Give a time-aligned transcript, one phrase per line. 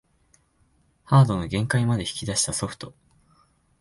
[1.03, 2.95] ハードの限界まで引き出したソフト